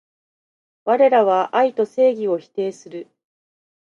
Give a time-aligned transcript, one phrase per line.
[0.83, 3.07] われらは愛と正義を否定する